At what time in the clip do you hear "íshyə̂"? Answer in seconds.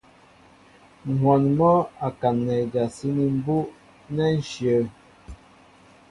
4.39-4.81